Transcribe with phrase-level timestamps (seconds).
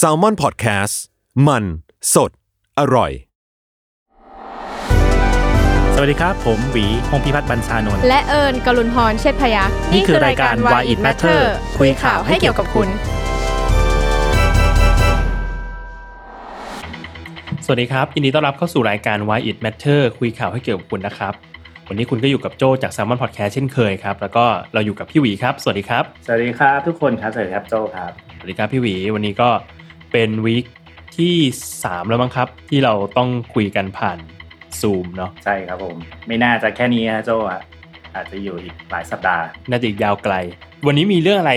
[0.00, 0.94] S a l ม o n PODCAST
[1.46, 1.64] มัน
[2.14, 2.30] สด
[2.78, 3.10] อร่อย
[5.94, 11.40] สวัสดีครับ ผมหวีพงพิพัฒน์บัญชานนท์และเอิญกลุนพรเชษพยักษ์นี่คือรายการ Why It Matter
[11.78, 12.88] คุยข่าวให้เกี่ยวกับคุณ
[17.64, 21.34] สวัสดีครับ ยินดีต้อนรับเข้าสู่รายการ Why It Matter คุยข่าวให้เกี่ยวกับคุณนะครับ
[21.88, 29.50] วันนี้คุณก็อยู่กับโจจาก Salmon Podcast เช่นเคยครับ แล้วก็เราอยู่กับพี่หวีครับ สวัสดีครับ สวัสดีครับทุกคนครับ สวัสดีครับโจครับส วัสดีครับพี่หวีวันนี้ก็
[30.12, 30.64] เป็นวีค
[31.16, 31.36] ที่
[31.74, 34.18] 3แล้วมั้งครับ ที่เราต้องคุยกันผ่าน
[34.80, 37.60] ซูมเนาะใช่ครับผม ไม่น่าจะแค่นี้นะโจอะ
[38.14, 40.34] อาจจะอยู่อีกหลายสัปดาห์ น่าจะอีกยาวไกล
[40.86, 41.54] วันนี้มีเรื่องอะไร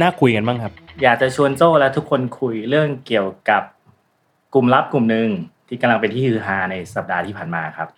[0.00, 3.62] น่าคุยกันบ้างครับ อยากจะชวนโจและทุกคนคุยเรื่องเกี่ยวกับ
[4.54, 5.28] กลุ่มลับกลุ่มหนึ่ง
[5.68, 7.88] ที่กำลังเป็นที่ฮือฮาในสัปดาห์ที่ผ่านมาครับ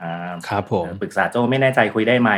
[0.00, 2.30] อ่าครับผมปรึกษาโจไม่แน่ใจคุยได้ไหม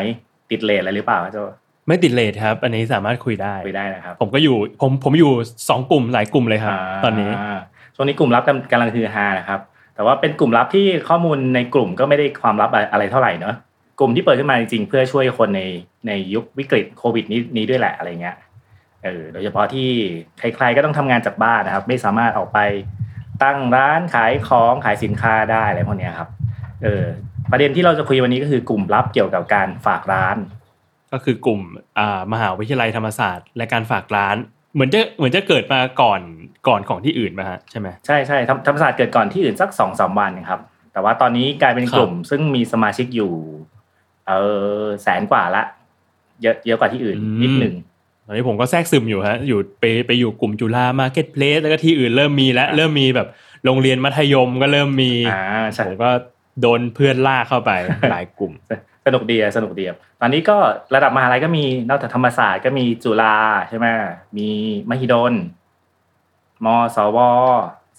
[0.51, 1.39] ติดเลทอะไรหรือเปล่าโจ
[1.89, 5.33] ไม่ติดเลทครับ อันนี้สามารถคุยได้คุยได้นะครับ ผมก็อยู่ผมผมอยู่
[5.69, 7.59] สองกลุ่มหลายกลุ่มเลยครับ ตอนนี้า
[7.95, 9.61] ช่วงนี้กลุ่มลับกำกำลังฮือฮานะครับ
[9.95, 13.55] แต่ว่าเป็นกลุ่มลับที่ข้อมูลในกลุ่มก็ไม่ได้ความลับอะไรเท่าไหร่เนอะ
[13.99, 15.63] กลุ่มที่เปิดขึ้นมาจริงๆเพื่อช่วยคนใน
[16.07, 18.37] ในยุควิกฤตโควิดนี้นี้ด้วยแหละอะไรเงี้ย
[19.05, 19.89] เออโดยเฉพาะที่
[20.39, 22.59] ใครๆก็ต้องทำงานจากบ้านนะครับ ไม่สามารถออกไป
[23.43, 26.29] ตั้งร้านขายของขายสินค้าได้อะไรพวกเนี้ยครับ
[26.83, 27.05] เออ
[27.51, 30.37] ประเด็นที่เราจะคุยวันนี้ก็คือกลุ่มลับเกี่ยวกับการฝากร้าน
[31.13, 31.61] ก็คือกลุ่ม
[31.99, 34.37] อ่ามหาวิทยาลัยธรรมศาสตร์ และการฝากร้าน
[34.75, 36.21] เหมือนจะเหมือนจะเกิดมาก่อน
[36.69, 40.61] ก่อนของที่อื่นมาฮะใช่ไหมใช่ใช่ธรรมธรรมศาสตร์เกิดก่อนที่อื่นสักสองสามวันครับ
[40.93, 43.33] แต่ว่าตอนนี้กลายเป็นครับกลุ่ม ซึ่งมีสมาชิกอยู่
[44.27, 44.33] เอ
[44.83, 45.63] อแสนกว่าละ
[46.43, 47.75] เยอะเยอะกว่าที่อื่นนิดหนึ่ง
[48.27, 53.29] ตอนนี้ผมก็แทรกซึมอยู่ฮะอยู่ไปไปอยู่กลุ่มจุฬา marketplace แล้วก็ที่อื่นเริ่มมีแล้วอ่าเริ่มมีแบบ
[53.65, 55.43] โรงเรียนมัธยมก็เริ่มมีอ่า
[55.75, 56.11] ใช่ผมก็
[56.61, 57.71] โดนเพื่อนลากเข้าไป
[58.11, 58.53] หลายกลุ่ม
[59.07, 60.57] สนุกดีอะสนุกดีอะตอนนี้ก็
[60.95, 63.37] ระดับมหาลัยก็มีนอกจากธรรมศาสตร์ก็มีจุฬา
[63.69, 63.87] ใช่ไหม
[64.37, 64.49] มี
[64.91, 65.33] มหิดล
[66.65, 67.19] มสว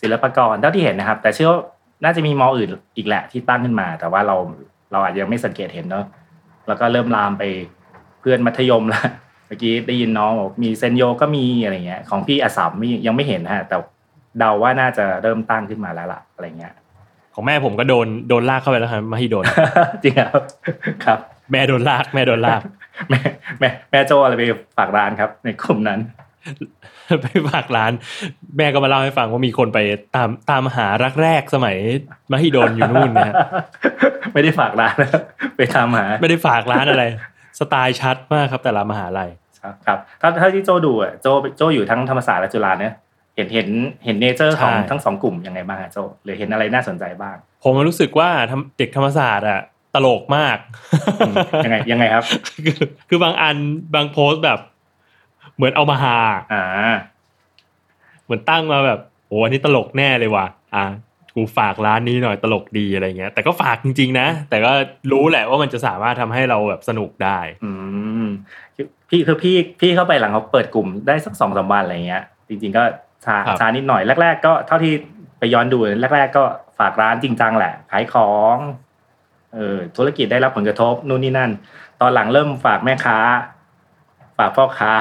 [0.02, 1.60] ศิลปากรเท่าที่เห็นนะครับ แต่เชื่อว่า
[2.04, 4.36] น่าจะมีมออื่นอีกแหละที่ตั้งขึ้นมา แต่ว่าเรา
[4.92, 6.06] เราอาจจะยังไม่สังเกตเห็นเนาะ
[6.68, 7.44] แล้วก็เริ่มลามไป
[8.20, 9.02] เพื่อนมัธยมละ
[9.48, 12.72] เมื่อกี้ได้ยินน้องบอกมีเซนโยก็มีอะไรเงี้ย ของพี่อสาม
[13.08, 13.78] ยังไม่เห็นฮะแต่
[14.40, 16.74] เดาว่าน่าจะเริ่มตั้งขึ้นมาแล้วล่ะอะไรเงี้ย
[17.36, 19.46] ของแม่ผมก็โดนโดนลากเข้าไปแล้วครับมาให้โดน
[20.04, 20.42] จริงครับ
[21.06, 21.20] ครับ
[21.52, 22.62] แม่โดนลากแม่โดนลาก
[23.10, 23.20] แม่
[23.60, 24.44] แม่แม่โจอะไรไป
[24.78, 26.00] ฝากร้านครับ ในกลุ่มนั้น
[27.22, 27.92] ไปฝากร้าน
[28.58, 29.80] แม่ก็มาเล่าให้ฟังว่ามีคนไป
[30.16, 31.78] ตามตามหารักแรกสมัย
[32.32, 33.36] มหิดลอยู่นู่นนะฮะ
[34.34, 35.22] ไม่ได้ฝากร้านนะ
[35.58, 37.04] ไปทำหา ไม่ได้ฝากร้านอะไร
[37.60, 39.30] สไตล์ชัดมากครับแต่ละมหาลัย
[39.62, 41.28] ครับครับ ถ้าถ้าที่โจดูอะโจ
[41.58, 42.94] โจอยู่ทั้งธรรมศาสตร์และจุฬาเนี่ย
[43.36, 43.68] เห็นเห็น
[44.06, 49.62] เห็นเนเจอร์ของใช่ทั้งสองกลุ่มยังไงบ้างอะโจหรือเห็นอะไรน่าสนใจบ้าง ผมรู้สึกว่าทำเด็กธรรมศาสตร์อะ
[49.96, 50.58] ตลกมาก
[51.20, 51.36] อืม
[51.66, 52.26] ยังไงยังไงครับ
[52.66, 52.78] คือ
[53.10, 53.56] คือบางอัน
[53.96, 54.60] บางโพสต์แบบ
[55.56, 56.18] เหมือนเอามาหา
[56.54, 56.64] อ่า
[58.24, 60.86] เหมือนตั้งมาแบบโอ้อันนี้ตลกแน่เลยว่ะ อะ
[61.36, 64.72] กูฝากร้านนี้หน่อยตลกดีอะไรเงี้ย แต่ก็ฝากจริง ๆ นะ แต่ก็
[65.12, 67.72] รู้แหละว่ามันจะสามารถทำให้เราแบบสนุกได้ อื
[68.24, 68.26] ม
[69.10, 72.84] พี่คือพี่พี่เข้าไปหลังเขาเปิดกลุ่มได้สักสองสามวันอะไรเงี้ย จริง ๆ ก็
[73.26, 74.94] ช้าครับช้านิดหน่อยแรก ๆ ก็เท่าที่
[75.40, 75.78] ไปย้อนดู
[76.16, 76.44] แรก ๆ ก็
[76.80, 78.58] ฝากร้านจริงจังแหละขายของ
[79.54, 81.52] เออธุรกิจได้รับผลกระทบนู่นนี่นั่น
[82.02, 83.18] ตอนหลังเริ่มฝากแม่ค้า
[84.38, 84.92] ฝากพ่อค้า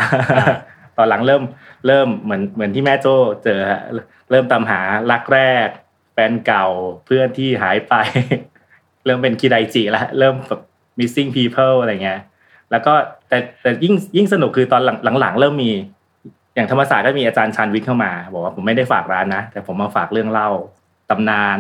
[0.97, 1.43] ตอนหลังเริ่ม
[1.87, 3.83] เริ่มเหมือนเหมือนที่แม่โจ้เจอฮะ
[4.31, 5.69] เริ่มตามหารักแรก
[6.13, 6.67] แฟนเก่า
[7.07, 7.95] เพื่อนที่หายไป
[9.07, 10.61] เริ่มเป็นคิไดจิแล้วเริ่มแบบ
[10.99, 12.21] missing people อะไรเงี้ย
[12.71, 12.95] แล้วก็
[13.29, 15.73] แต่แต่ยิ่งยิ่งสนุกคือตอนหลังหลังๆเริ่มมี
[16.55, 20.49] อย่างธรรมศาสตร์ก็มีอาจารย์ชานวิทย์เข้ามา บอกว่าผมไม่ได้ฝากร้านนะ แต่ผมมาฝากเรื่องเล่า
[21.11, 21.59] ตำนาน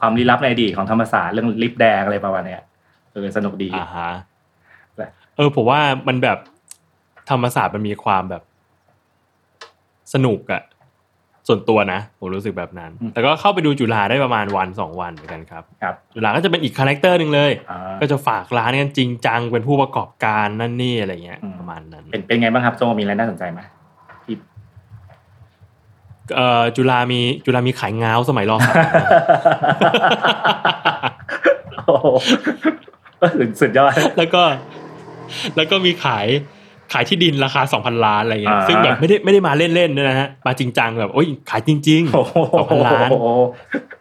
[0.00, 2.62] ความลี้ลับในอดีตของธรรมศาสตร์เรื่องลิฟต์แดงอะไรประมาณเนี้ย
[3.12, 4.10] เออสนุกดีอ่าฮะ
[5.36, 6.38] เออผมว่ามันแบบ
[7.30, 8.42] ธรรมศาสตร์มันมีความแบบ
[10.14, 10.62] สนุกอะ
[11.48, 17.52] ส่วนตัวนะผมรู้สึกแบบนั้น แต่ก็เข้าไปดูจุฬาได้ประมาณวันสองวันเหมือนกันครับครับจุฬาก็จะเป็นอีก character หนึ่งเลย
[18.00, 23.60] ก็จะฝากร้านกันจริงจังเป็นผู้ประกอบการนั่นนี่อะไรเงี้ยประมาณนั้น เป็นเป็นไงบ้างครับโจมีอะไรน่าสนใจไหม
[26.76, 28.76] จุฬามีจุฬามีขายง้าวสมัยรอสาม
[31.86, 32.06] โอ้โห
[33.60, 34.42] สุดยอดแล้วก็
[35.56, 36.26] แล้วก็มีขาย
[36.92, 43.08] ขายที่ดินราคาสองพันล้านอะไรเงี้ยอ่าซึ่งแบบไม่ได้ไม่ได้มาเล่นๆด้วยนะฮะมาจริงจังแบบโอ้ยขายจริงโอ้โหสองพันล้าน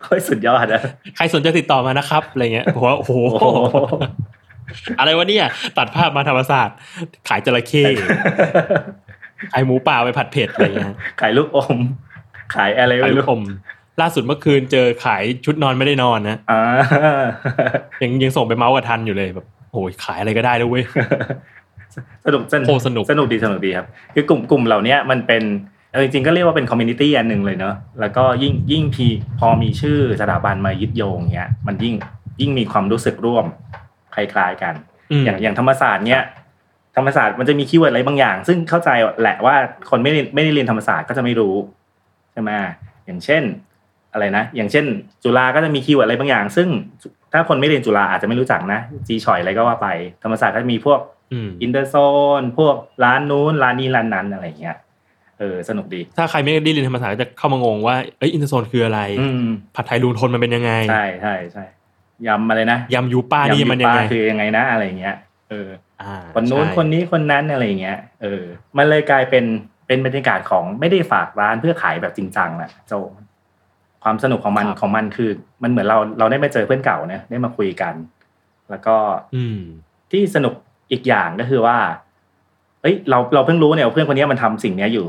[0.05, 3.57] เฮ้ยสุดยอดนะๆใครสนใจติดต่อมานะครับอะไรเงี้ยผมว่าโอ้โหโอ้โห
[4.99, 6.77] อะไรวะเนี่ย ตัดภาพมาธรรมศาสตร์
[7.29, 7.83] ขายจระเข้
[9.51, 11.77] ขายหมูป่าไปผัดเผ็ดอะไรเงี้ยขายลูกอม
[12.53, 13.41] ขายอะไรขายไม่ลูรู้กอม
[14.01, 16.61] ล่าสุดเมื่อคืนเจอขายชุดนอนไม่ได้นอนนะอ่า
[18.03, 20.83] ยังยังส่งไปเมาท์กับทันอยู่เลยแบบโอ้ยขายอะไรก็ได้แล้วเว้ย
[22.25, 25.43] สนุกสนุกโคตรสนุกสนุกดีสนุกดีครับ คือกลุ่มกลุ่มเหล่าเนี้ยมันเป็น
[25.91, 29.07] เอาจริงๆก็เรียกว่าเป็น community อันหนึ่งเลยเนอะแล้วก็ยิ่งยิ่งพี
[29.39, 31.95] พอมีชื่อสถาบันมายึดโยงเนี้ยมันยิ่ง
[32.41, 33.45] ยิ่งมีความรู้สึกร่วม
[34.15, 34.73] คล้ายๆกัน
[35.11, 36.23] อืมอย่างอย่างธรรมศาสตร์เนี้ย
[36.97, 38.89] ธรรมศาสตร์มันจะมี keyword อะไรบางอย่าง ซึ่งเข้าใจ
[39.21, 39.55] แหละว่า
[39.89, 41.55] คนไม่ได้ไม่ได้เรียนธรรมศาสตร์ก็จะไม่รู้
[42.35, 42.51] ใช่ไหม
[43.05, 43.43] อย่างเช่น
[44.13, 44.85] อะไรนะ อย่างเช่น
[45.23, 46.67] จุฬาก็จะมี keyword อะไรบางอย่าง ซึ่ง
[47.33, 49.87] ถ้าคนไม่เรียนจุฬาอาจจะไม่รู้จักนะจีชอยอะไรก็ว่าไป
[50.23, 50.99] ธรรมศาสตร์ก็จะมีพวก
[51.33, 54.77] อืม Inter Zone พวกร้านนู้นร้านนี้ร้านนั้นอะไรเงี้ย
[55.39, 59.45] เออสนุกดี ถ้าใครไม่ได้เรียนธรรมศาสตร์ก็จะเข้ามางงว่าเอ้ย Inter Zone คืออะไรอืม
[59.75, 61.63] ผัดไทยลุงทนมันเป็นยังไงใช่ใช่ใช่
[62.27, 65.15] ยำอะไรนะยำยูป้านี่ยำมันยังไงปลาคือยังไงนะอะไรเงี้ย
[65.49, 65.69] เออ
[66.01, 68.43] อ่าคนนู้นใช่คนนี้คนนั้นอะไรเงี้ยเออ
[68.77, 69.45] มันเลยกลายเป็น
[69.87, 72.93] เป็นบรรยากาศของไม่ได้ฝากร้านเพื่อขายแบบจริงจังแหละโจ
[74.03, 75.29] ความสนุกของมันของมันคือ
[75.63, 77.93] มันเหมือนเราเราได้มาเจอเพื่อนเก่าเนี่ยได้มาคุยกัน
[78.69, 78.95] แล้วก็
[79.35, 79.59] อืม
[80.11, 80.53] ที่สนุก
[80.91, 81.77] อีกอย่างก็คือว่า
[82.81, 85.05] เฮ้ย เราเราเพิ่งรู้เนี่ยว่าเพื่อนคนนี้มันทำสิ่งเนี้ยอยู่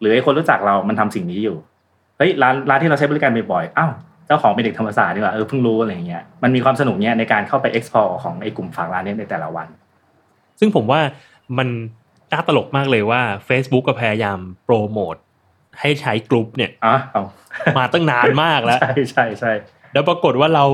[0.00, 1.56] หรือไอ้คนรู้จักเรามันทำสิ่งนี้อยู่
[2.18, 3.90] เฮ้ยร้านร้านที่เราใช้บริการบ่อยๆอ้าว
[4.26, 9.68] เจ้าของเป็นเด็กธรรมศาสตร์นี่หว่าเออเพิ่งรู้อะไรอย่างเงี้ยมันมีความสนุกเนี้ยในการเข้าไป explore ของไอ้กลุ่มฝากร้านเนี้ยในแต่ละวัน
[10.60, 11.00] ซึ่งผมว่า
[11.58, 11.68] มัน
[12.32, 15.14] น่าตลกมากเลยว่า Facebook ก็พยายามโปรโมท
[15.80, 17.24] ให้ใช้กลุ่มเนี่ยอะเอา
[17.78, 19.52] มาตั้งนานมากแล้ว ใช่ใช่ใช่
[19.92, 20.64] แล้วปรากฏว่าเรา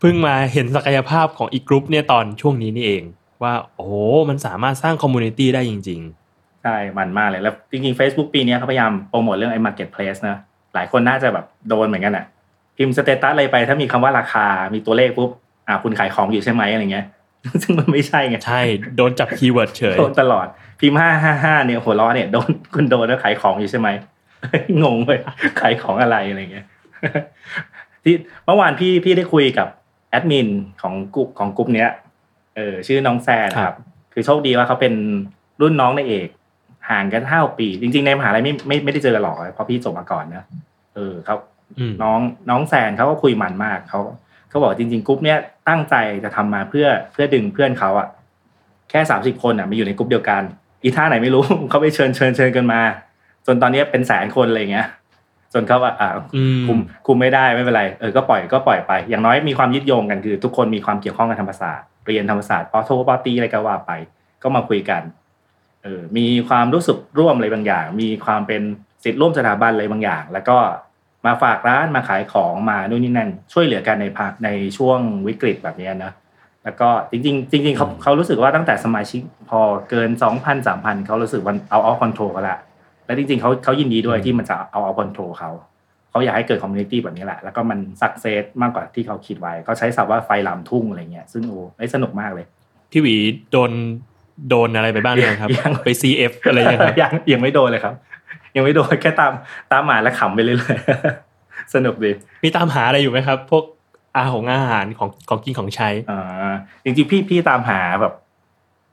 [0.00, 3.02] เพิ่งมาเห็นศักยภาพของอีกกลุ่มเนี่ยตอนช่วงนี้นี่เอง
[3.42, 3.94] ว่าโอ้โห
[4.28, 6.02] มันสามารถสร้าง community ได้จริง
[6.62, 10.36] ใช่ มันมากเลย แล้วจริงๆ Facebook ปีเนี้ยเขาพยายามโปรโมทเรื่องไอ้ marketplace นะ
[10.74, 12.24] หลายคนน่าจะแบบโดนเหมือนกันอะ
[12.76, 15.30] พิมพ์ status อะไรไปถ้ามีคำว่าราคา มีตัวเลขปุ๊บ
[15.68, 17.06] อ่าคุณขายของอยู่ใช่ไหมอะไรเงี้ย
[17.62, 18.62] ซึ่งมันไม่ใช่ไงๆใช่
[18.96, 20.46] โดนจับ keyword เฉย โดนตลอด
[20.80, 23.88] พิมพ์ห้าห้าห้าเนี่ยหัวเราะเนี่ยโดนคุณโดนแล้วขายของอยู่ใช่ไหม
[24.82, 25.20] งงเลย
[25.60, 26.66] ขายของอะไรอะไรเงี้ย
[28.04, 29.68] ที่เมื่อวานพี่พี่ได้คุยกับ
[30.10, 30.48] แอดมิน
[30.82, 31.90] ของกลุ่มของกลุ่มเนี้ย
[32.56, 33.74] เออชื่อน้องแซนครับ
[34.12, 34.94] คือโชคดีว่าเขาเป็น
[35.60, 36.28] รุ่นน้องในเอก
[36.90, 40.44] ห่างกันห้าปี จริง ๆ ในมหาลัยไม่ไม่ไม่ได้เจอกันหรอกเพราะพี่จบมาก่อนนะ
[40.94, 41.36] เออเขา
[41.78, 44.00] อืมน้องน้องแซนเขาก็คุยมันมากเขา
[44.48, 45.38] เขาบอกจริงๆกลุ่มเนี้ย
[45.68, 45.94] ตั้งใจ
[46.24, 48.08] จะทำมาเพื่อเพื่อดึงเพื่อนเขาอะ
[48.90, 50.42] แค่สามสิบคนอะมาอยู่ในกลุ่มเดียวกัน
[50.84, 52.80] อีท่าไหนไม่รู้เขาไปเชิญเชิญเชิญกันมา
[53.46, 54.88] จนตอนนี้เป็นแสนคนอะไรเงี้ย
[55.52, 63.92] จนเขาว่าอ่าอืมคุมคุมไม่ได้ไม่เป็นไรเออก็ปล่อยก็ปล่อยไป อย่างน้อยมีความยึดโยงกันคือ ทุกคนมีความเกี่ยวข้องกับธรรมศาสตร์เรียนธรรมศาสตร์ปอโทปอตรีอะไรก็ว่าไป
[64.42, 65.02] ก็มาคุยกัน
[65.84, 68.62] เออมีความรู้สึกร่วมอะไรบางอย่าง มีความเป็น
[69.04, 70.58] ศิษย์ร่วมสถาบันอะไรบางอย่าง แล้วก็
[71.26, 76.12] มาฝากร้านมาขายของมานู่นนี่นั่นช่วยเหลือกันในภาคในช่วงวิกฤตแบบเนี้ยนะ
[76.64, 79.20] แล้วก็จริงๆจริงๆเขาเขารู้สึกว่าตั้งแต่สมาชิก
[79.50, 82.58] พอเกินสองพันสามพันเขารู้สึกมัน out of control กันละ
[83.06, 85.50] และจริงๆเขาเขายินดีด้วยที่มันจะ out of control เขา
[86.10, 92.46] เขาอยากให้เกิด community แบบนี้แหละ แล้วก็มัน success มากกว่าที่เขาคิดไว้เขาใช้ศัพท์ว่าไฟลามทุ่งอะไรเงี้ยซึ่งโอ้ได้สนุกมากเลย
[92.90, 93.14] พี่หวี
[93.52, 93.70] โดน
[94.48, 97.94] โดนอะไรไปบ้างหรือยังครับยังไป CF อะไรยังครับยังยังไม่โดนเลยครับ
[98.56, 99.32] ยังไม่โดนแค่ตาม
[99.72, 102.10] ตามหมาและขำไปเรื่อยๆสนุกดี
[102.44, 103.64] มีตามหาอะไรอยู่ไหมครับ พวก
[104.16, 106.54] อาของอาหารของของกินของใช้อ่า
[106.84, 108.14] จริงๆพี่พี่ตามหาแบบ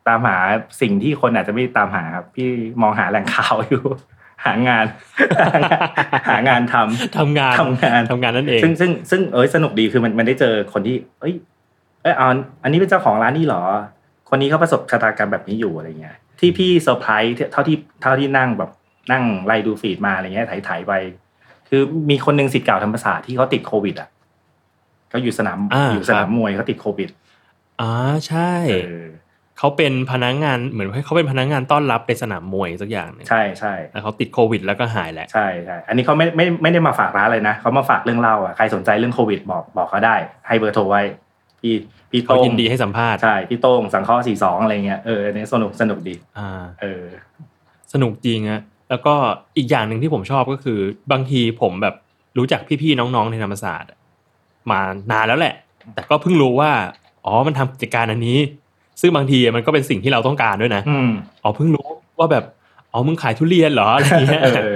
[0.08, 0.38] ตามหา
[0.82, 2.50] สิ่งที่คนอาจจะไม่ตามหาครับพี่
[2.82, 3.84] มองหาแหล่งข่าวอยู่
[4.46, 4.86] หางาน
[6.30, 11.34] หางานทำทำงานทำงานทำงานนั่นเอง ซึ่งซึ่งซึ่งเอ้ยสนุกดีคือมันมันได้เจอคนที่ เอ้ย
[12.02, 12.28] เอ้ยเอา
[12.64, 13.64] อันนี้เป็นเจ้าของร้านนี่เหรอ
[14.30, 18.72] คนนี้เขาประสบชะตากรรมแบบนี้อยู่อะไรเงี้ยที่พี่เซอร์ไพรส์เท่าที่เท่าที่นั่งแบบ
[19.12, 20.94] นั่งไล่ดู feed มาอะไรเงี้ยถ่ายๆไป
[21.70, 24.10] คือมีคนหนึ่งศิษย์เก่าธรรมศาสตร์ที่เขาติดโควิดอะ
[25.12, 27.10] เขาอยู่สนามอ่าอยู่สนามครับมวยเขาติดโควิด
[27.82, 27.92] อ๋อ
[28.28, 29.06] ใช่เออ
[29.58, 40.16] เขาเป็นพนักงานเหมือนเขาเป็นพนักงานต้อนรับในสนามมวยสักอย่างหนึงใช่ใช่แล้วเขาติดโควิด แล้วก็หายแหละใช่ใช่อันนี้เขาไม่ไม่ไม่ได้มาฝากร้านเลยนะเขามาฝากเรื่องเล่าอะใครสนใจเรื่องโควิดบอกบอกเขาได้
[40.48, 41.02] ให้เบอร์โทรไว้
[41.62, 41.74] พี่
[42.12, 46.50] พี่เขาโต้งยินดีให้สัมภาษณ์ใช่พี่โต้งสังเคราะห์สี่สองอะไรเงี้ยเอออันนี้สนุกสนุกดีอ่า
[46.82, 47.04] เออ
[47.94, 49.14] สนุกจริงอะแล้วก็
[49.58, 50.80] อีกอย่างหนึ่งที่ผมชอบก็คือ
[51.12, 51.96] บางทีผมแบบ
[52.38, 53.98] รู้จักพี่ๆน้องๆในธรรมศาสตร์อะ
[54.70, 54.80] มา
[55.12, 55.54] นานแล้วแหละ
[55.94, 56.72] แต่ก็เพิ่งรู้ว่า
[57.26, 58.40] อ๋อมันทำกิจการอันนี้
[59.02, 61.12] ซึ่งบางทีมันก็เป็นสิ่งที่เราต้องการด้วยนะอืม
[61.44, 61.86] อ๋อเพิ่งรู้
[62.20, 62.46] ว่าแบบ
[62.94, 64.74] อ๋อมึงขายทุเรียนเหรออะไรเงี้ยเออ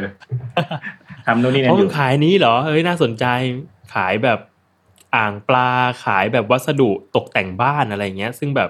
[1.26, 3.26] ทำนู่นนี่นั่อ๋นออมึยู่งขายนี้เหรอเอ้ยน่าสนใจ
[3.94, 4.40] ขายแบบ
[5.16, 5.70] อ่างปลา
[6.04, 8.70] ขายแบบวัสดุตกแต่งบ้านอะไรเงี้ย ซึ่งแบบ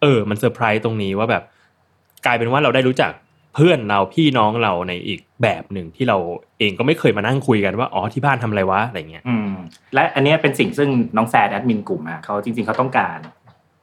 [0.00, 1.42] เออ มันเซอร์ไพรส์ตรงนี้ว่าแบบ
[2.26, 3.12] กลายเป็นว่าเราได้รู้จัก
[3.54, 6.16] เพื่อนเราพี่น้องเราในอีก แบบหนึ่งที่เรา
[6.58, 9.52] เองก็ไม่เคยมานั่งคุยกันว่าอ๋อที่บ้านทำอะไรวะอะไรเงี้ยอืม
[9.94, 13.18] และอันนี้เป็นสิ่งซึ่งน้องแซดแอดมินกลุ่มอะเขาจริง ๆเขาต้องการ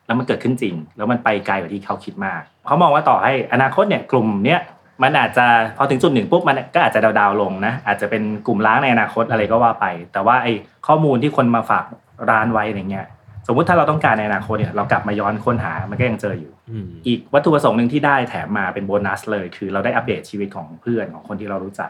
[0.05, 4.59] แล้วมันเกิดขึ้นจริง แล้วมันไปไกลกว่าที่เขาคิดมากเขามองว่าต่อให้อนาคตเนี่ยกลุ่มเนี้ย
[5.03, 5.45] มันอาจจะ
[5.77, 10.53] พอถึงจุดหนึ่งปุ๊บมันก็อาจจะดาวๆลงนะอาจจะเป็นกลุ่มล้างในอนาคตอะไรก็ว่าไป แต่ว่าไอ้
[10.87, 11.85] ข้อมูลที่คนมาฝาก
[12.29, 13.07] ร้านไว้อะไรเงี้ย
[13.47, 21.89] สมมุติถ้าเราต้องการในอนาคตเนี่ยเรากลับมาย้อนค้นหามันก็ยังเจออยู่อืมอีกวัตถุประสงค์หนึ่งที่ได้แถมมาเป็นโบนัสเลย คือเราได้อัปเดตชีวิตของเพื่อนของคนที่เรารู้จัก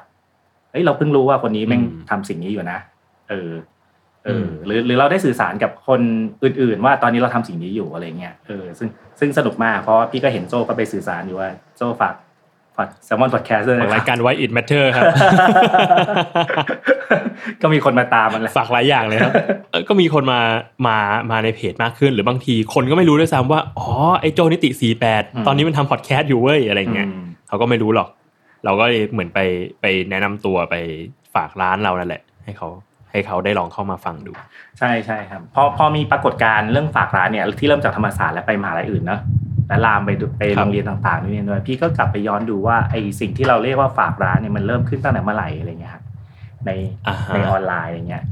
[0.72, 2.80] เฮ้ยเราเพิ่งรู้ว่าคนนี้แม่งอืมทำสิ่งนี้อยู่นะ
[3.30, 3.52] เออ
[4.26, 6.02] เออมหรือหรือเราได้สื่อสารกับคน
[6.44, 8.90] อื่น ๆ ว่าตอนนี้เราทำสิ่งนี้อยู่อะไรเงี้ย เออ ซึ่ง
[9.20, 12.16] ซึ่งสนุกมากเพราะพี่ก็เห็นโจก็ไปสื่อสารอยู่ว่าโจฝาก
[12.78, 15.06] ฝากแซมมอนพอดแคสต์ด้วยของนะครายการ Why It Matter ครับ
[17.62, 19.34] ก็มีคนมาตามมันแหละฝากหลายอย่างเลยครับ
[19.72, 20.40] เออก็มีคนมา
[20.88, 20.98] มา
[21.32, 23.90] มาในเพจมากขึ้น หรือบางทีคนก็ไม่รู้ด้วยซ้ำว่าอ๋อ
[24.22, 28.10] ไอ้โจนิติสี่แปดตอนนี้มันทำพอดแคสต์อยู่เว้ยอะไรเงี้ยอืมเขาก็ไม่รู้หรอก
[28.66, 29.40] เราก็เลยเหมือนไป
[29.82, 30.76] ไปแนะนำตัวไป
[31.36, 32.70] ฝากร้านเรานั่นแหละ ให้เขา
[33.12, 34.32] ให้เขาได้ลองเข้ามาฟังดู
[34.80, 39.22] ใช่ใช่ครับพอพอมีปรากฏการณ์เรื่องฝากร้านเนี่ยที่เริ่มจากธรรมศาสตร์และไปมหาลัยอื่นเนอะ
[39.68, 46.04] และลามไปดูไปครัโรบงเรียนต่างๆด้วยด้วยพี่ก็กลับไปย้อนดูว่าไอสิ่งที่เราเรียกว่าฝากร้านเนี่ยมันเริ่มขึ้นตั้งแต่เมื่อไหร่อะไรเงี้ยครับ
[46.66, 46.72] ใน
[47.08, 48.24] อ่าฮะในออนไลน์อะไรเงี้ย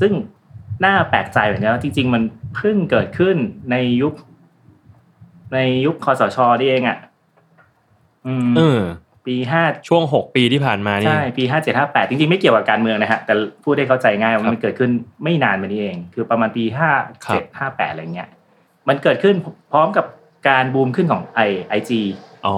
[0.00, 0.12] ซึ่ง
[0.84, 2.22] น่าแปลกใจเหมือนกันว่าจริง ๆ มัน
[2.56, 3.36] เพิ่งเกิดขึ้น
[3.70, 4.14] ในยุค
[5.54, 6.98] ในยุคคอสชนี่เองอะ
[8.26, 8.80] อืมเออ
[9.26, 14.90] ปีห้าช่วงหกปีที่ผ่านมานี่ใช่ปีห้าเจ็ดห้าแปดจริง ๆ ไม่เกี่ยวกับการเมืองนะฮะ แต่พูดได้เข้าใจง่ายว่าครับมันเกิดขึ้น
[15.24, 18.28] ไม่นานมานี้เอง คือประมาณปีห้าเจ็ดครับห้าแปดอะไรเงี้ย
[18.88, 19.34] มันเกิดขึ้น
[19.72, 20.06] พร้อมกับ
[20.48, 22.00] การบูมขึ้นของไอไอจี
[22.46, 22.56] อ๋อ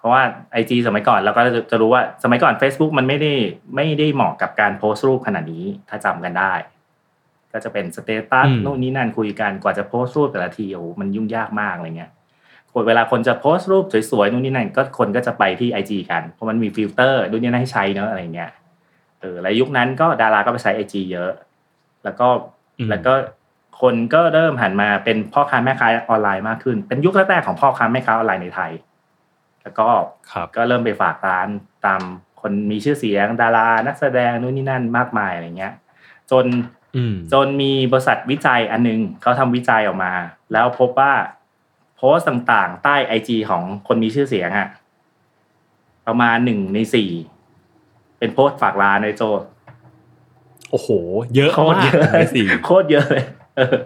[0.00, 3.32] เพราะว่าไอจีสมัยก่อนเราก็จะจะรู้ว่าสมัยก่อน Facebook มันไม่ได้
[3.76, 6.54] ไม่ได้เหมาะกับการโพสต์รูปขนาดนี้ถ้าจำกันได้
[7.52, 12.10] ก็จะเป็น status อืมนู่นนี่นั่นคุยกันกว่าจะโพสต์รูปแต่ละทีโอ้โหมันยุ่งยากมากอะไรเงี้ย
[12.86, 18.50] เวลาคนจะโพสต์รูปสวยๆนู่นนี่นั่นก็คนก็จะไปที่ไอจีกันเพราะมันมีฟิลเตอร์นู่นนี่นั่นให้ใช้เนอะอะไรเงี้ย
[19.20, 21.30] เออแล้วยุคนั้นก็ดาราก็ไปใช้ไอจเยอะ
[22.04, 22.26] แล้วก็
[22.78, 23.14] อืมแล้วก็
[23.80, 28.72] คนก็เริ่มหันมาเป็นพ่อค้าแม่ค้าออนไลน์มากขึ้น เป็นยุคแรกๆของพ่อค้าแม่ค้าออนไลน์ในไทย
[29.62, 29.88] แล้วก็
[30.32, 31.48] ครับก็เริ่มไปฝากร้าน
[31.86, 32.00] ตาม
[32.40, 35.74] คนมีชื่อเสียงดารานักแสดงนู่นนี่นั่นมากมายอะไรเงี้ย
[36.30, 36.46] จน
[36.96, 40.12] อืมจนมีบริษัทวิจัยอันนึงเขาทำวิจัยออกมา
[40.52, 41.12] แล้วพบว่า
[41.96, 44.68] โพสต์ต่างๆ ใต้ไอจของคนมีชื่อเสียงอะ
[46.06, 47.10] ประมาณหนึ่งในสี่
[48.18, 49.22] เป็นโพสต์ฝากร้านในโจ
[50.70, 50.88] โอ้โห
[51.34, 53.24] เยอะโคตรมากเยอะในสี่โคตรเยอะเลย
[53.56, 53.76] เออ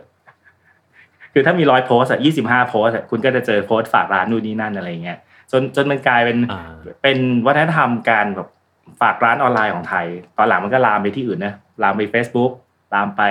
[1.33, 5.19] คือถ้ามีร้อยโพสอะยี่สิบห้าโพสอะคุณก็จะเจอโพสต์ฝากร้านนู่นนี่นั่นอะไรเงี้ย
[5.53, 6.63] จนจนมันกลายเป็นอ่า
[7.03, 8.49] เป็นวัฒนธรรมการแบบ
[9.01, 12.53] ฝากร้านออนไลน์ของไทย ตอนหลังมันก็ลามไปที่อื่นนะลามไป Facebook
[12.95, 13.23] ลามไป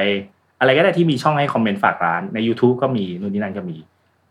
[0.59, 3.77] อะไรก็ได้ที่มีช่องให้คอมเมนต์ฝากร้านใน YouTube ก็มีนู่นนี่นั่นก็มี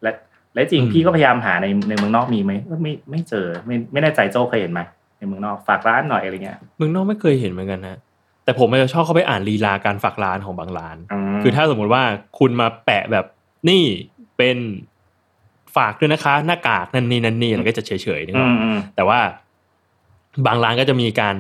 [0.02, 0.10] และ
[0.54, 4.80] และจริงอืมพี่ก็พยายามหาในในเมืองนอกมีไหมเออไม่ไม่เจอไม่ไม่แน่ใจโจ้เคยเห็นไหม
[5.18, 7.98] ในเมืองนอกฝากร้านหน่อยอะไรเงี้ยเมืองนอกไม่เคยเห็นเหมือนกันนะ
[8.44, 10.96] แต่ผมจะชอบเข้าไปอ่านลีลาการฝากร้านของบางร้าน
[11.34, 12.02] มคือถ้าสมมุติว่า
[12.38, 13.24] คุณมาแปะแบบ
[13.68, 13.82] นี่
[14.38, 14.56] เป็น
[15.76, 19.20] ฝากด้วยนะคะ หน้ากากนั่นนี่นั่นนี่เราก็จะเฉยๆนึกออือกมอืมแต่ว่า
[20.46, 21.34] บางร้านก็จะมีการ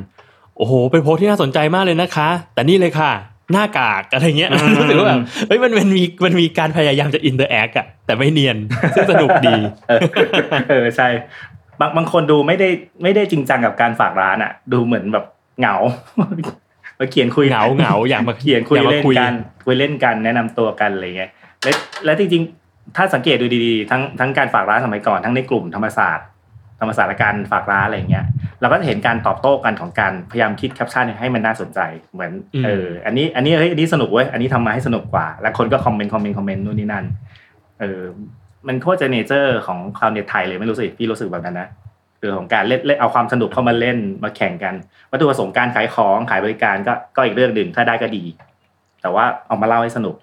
[0.56, 3.12] โอ้โหเป็นโพสต์ที่น่าสนใจมากเลยนะคะ แต่นี่เลยค่ะ
[3.52, 8.56] หน้ากากอะไรเงี้ยรู้สึกว่าแบบเฮ้ยมันมันมีมันมีการพยายามจะ interact อะแต่ไม่เนียน
[8.94, 9.54] ซึ่งสนุกดี
[9.88, 10.00] เออ
[10.68, 11.08] เออใช่
[11.80, 12.68] บางบางคนดูไม่ได้
[13.02, 15.24] ไม่ได้จริงจังกับการฝากร้านอะดูเหมือนแบบ
[15.58, 15.76] เหงา
[16.98, 19.32] มาเขียนคุยเหงาเหงาอยากมาเขียนคุยอยากมาเล่นกัน
[19.64, 21.30] คุยเล่นกันแนะนำตัวกันอะไรเงี้ย
[21.62, 21.72] และ
[22.04, 22.61] และจริงๆ
[22.96, 26.26] ถ้าสังเกตดูดีๆทั้งทั้งการฝากร้านสมัยก่อนทั้งในกลุ่มธรรมศาสตร์
[26.80, 28.24] ธรรมศาสตร์และการฝากร้านอะไรเงี้ย
[28.60, 31.80] เราก็จะเห็นการตอบโต้กันของการพยายามคิดแคปชั่นให้มันน่าสนใจ
[32.12, 32.32] เหมือน
[32.64, 37.04] เอออันนี้อันนี้เฮ้ยอันนี้สนุกเว้ยอันนี้ทำมาให้สนุกกว่า แล้วคนก็ comment comment comment นู่นนี่นั่น
[37.80, 38.00] เออ
[38.66, 41.68] มันโคตรจะ nature ของชาวเน็ตไทยเลยไม่รู้สิพี่รู้สึกแบบนั้นนะ
[42.20, 44.74] คือของการเล่นเล่นเอาความสนุกเข้ามาเล่นมาแข่งกัน
[45.10, 48.24] วัตถุประสงค์การขายของขายบริการก็ก็อีกเรื่องหนึ่งถ้าได้ก็ดี
[49.02, 50.14] แต่ว่าเอามาเล่าให้สนุก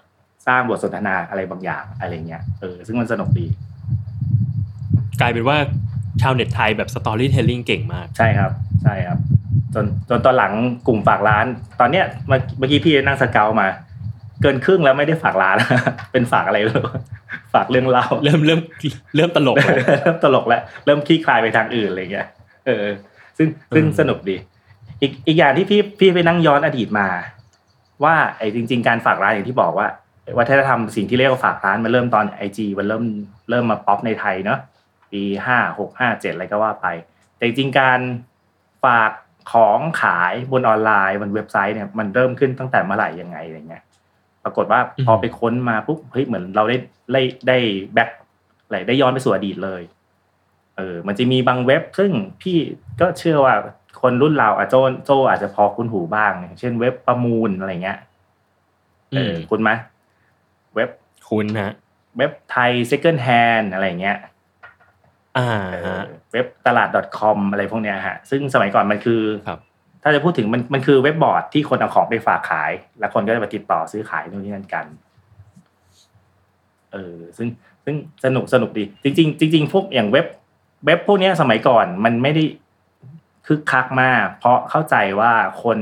[0.47, 3.47] สร้างบทสนทนาอะไรบางอย่างอะไรเงี้ยเออซึ่งมันสนุกดี
[5.21, 5.57] กลายเป็นว่า
[6.21, 8.51] ชาวเน็ตไทยแบบ storytelling เก่งมาก ใช่ครับ
[8.83, 9.19] ใช่ครับ
[9.73, 10.53] จนจนตอนหลัง
[10.87, 11.45] กลุ่มฝากร้าน
[11.79, 13.67] ตอนเนี้ยเมื่อเมื่อกี้พี่นั่งสเกลมา
[14.41, 15.57] เกินครึ่งแล้วไม่ได้ฝากร้าน
[16.11, 16.87] เป็นฝากอะไรไม่รู้
[17.53, 18.61] ฝากเรื่องเล่าเริ่มเริ่ม
[19.15, 22.27] เริ่มตลกแล้วเริ่มตลกแล้วเริ่มคลี่คลายไปทางอื่นอะไรเงี้ย
[22.67, 22.85] เออ
[23.37, 24.35] ซึ่งซึ่งอืมสนุกดี
[25.01, 27.07] อีกอีกอย่างที่พี่พี่ไปนั่งย้อนอดีตมา
[28.03, 29.87] ว่าไอ้จริง ๆ การฝากร้านอย่างที่บอกว่า
[30.37, 33.03] วัฒนธรรมสิ่งที่เรียกว่าฝากร้านมันเริ่มตอนไอจีมันเริ่ม
[33.49, 34.59] เริ่มมาป๊อปในไทยเนาะ
[35.11, 36.87] ปีห้าหกห้าเจ็ดอะไรก็ว่าไป
[37.35, 37.99] แต่จริงๆการ
[38.85, 39.11] ฝาก
[39.51, 43.83] ของขายบนออนไลน์บนเว็บไซต์เนี่ยมันเริ่มขึ้นตั้งแต่เมื่อไหร่ยังไงอะไรเงี้ย
[44.43, 46.77] ปรากฏว่าอืมพอไปค้นมาปุ๊บเฮ้ยเหมือนเราได้
[47.13, 47.57] ได้ได้
[47.93, 48.09] แบ็ค
[48.65, 49.81] อะไรได้ย้อนไปสู่อดีตเลย
[50.77, 52.57] เออมันจะมีบางเว็บ ซึ่งพี่
[53.01, 53.55] ก็เชื่อว่า
[54.01, 57.99] คนรุ่นเราอาจโจโจอาจจะพอคุ้นหูบ้างอย่าง เช่นเว็บประมูลอะไรเงี้ย
[59.11, 59.69] เออมคุณไหม
[60.75, 60.89] เว็บ
[61.29, 61.73] คุณฮะ
[62.17, 64.17] เว็บไทย second hand อะไรเงี้ย
[65.37, 69.59] อ่าเออฮะเว็บตลาด .com อะไรพวกเนี้ยฮะซึ่งสมัยก่อนมันคือครับ
[70.03, 74.85] ถ้าจะพูดถึงมันมันคือเว็บบอร์ดที่คนเอาของไปฝากขาย แล้วคนก็จะมาติดต่อซื้อขายนู่นนี่นั่นกัน
[76.93, 77.47] เออซึ่ง
[77.85, 77.95] ซึ่ง
[78.25, 80.27] สนุกสนุกดี จริง ๆ จริง ๆ พวกอย่างเว็บ
[80.85, 82.43] เว็บพวกเนี้ยสมัยก่อนมันไม่ได้
[83.47, 85.33] คึกคักมาก เพราะเข้าใจว่า
[85.63, 85.79] คน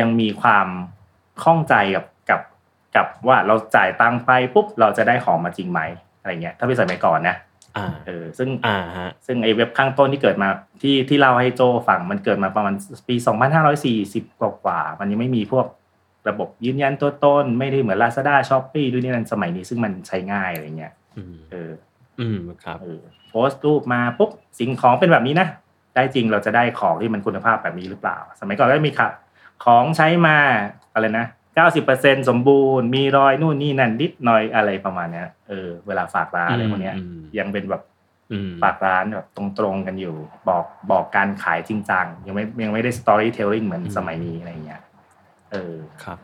[0.00, 0.66] ยังมีความ
[1.42, 2.04] ข้องใจกับ
[2.98, 5.80] กับกับว่าเราจ่ายตังค์ไปปุ๊บเราจะได้ของมาจริงไหม
[6.20, 7.36] อะไรเงี้ยถ้าเป็นสมัยก่อนนะ
[7.76, 10.48] อ่าเออซึ่งอ่าฮะซึ่งไอ้เว็บข้างต้นที่เกิดมา
[10.82, 12.74] ที่ที่เล่าให้โจฟังมันเกิดมาประมาณ
[13.08, 13.16] ปี
[13.96, 15.66] 2540 กว่ากว่าๆมันยังไม่มีพวก
[16.28, 21.72] ระบบยืนยันตัวตน ไม่ได้เหมือน Lazada s h o p e e ด้วยนี่นั่นสมัยนี้ซึ่งมันใช้ง่ายอะไรเงี้ยอืมเออ
[22.20, 25.48] อืมครับเออโพสต์รูปมาปุ๊บสิ่งของเป็นแบบนี้นะ
[25.94, 29.08] ได้จริงเราจะได้ของที่มันคุณภาพแบบนี้หรือเปล่า สมัยก่อนก็มีค่ะ
[29.64, 30.36] ของใช้มา
[30.94, 31.26] อะไรนะ
[31.66, 37.82] 90%สมบูรณ์มีรอยนู่นนี่นั่นนิดหน่อยอะไรประมาณเนี้ยเออเวลาฝากร้านอะไรพวกเนี้ยอืมยังเป็นแบบ
[38.32, 40.14] อืมฝากร้านแบบตรงๆกันอยู่
[40.48, 44.82] บอกบอกการขายจริงจังยังไม่ยังไม่ได้ storytelling เหมือนสมัยนี้อะไรเงี้ย
[45.52, 45.74] เออ
[46.04, 46.18] ครับ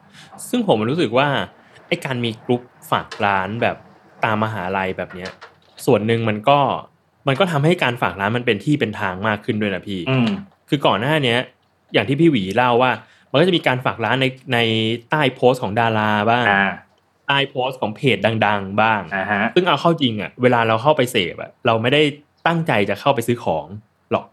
[0.48, 1.28] ซึ่งผมรู้สึกว่า
[1.88, 3.76] ไอ้การมีกลุ่มฝากร้านแบบ
[4.24, 5.30] ตามมหาลัยแบบเนี้ย
[5.86, 6.58] ส่วนหนึ่งมันก็
[7.28, 10.28] มันก็ทำให้การฝากร้านมันเป็นที่เป็นทางมากขึ้นด้วยนะพี่อืม
[10.68, 11.38] คือก่อนหน้าเนี้ย
[11.92, 12.90] อย่างที่พี่หวีเล่าว่า
[13.34, 14.58] มันก็จะมีการฝากร้านในใน
[15.10, 16.64] ใต้โพสต์ของดาราบ้างอ่า
[17.28, 22.02] ใต้โพสต์ของเพจดัง ๆ บ้างอ่าฮะซึ่งเอาเข้าจริงอะเวลาเราเข้าไปเสพอะเราไม่ได้
[22.46, 23.66] ตั้งใจจะเข้าไปซื้อของ
[24.12, 24.26] หรอก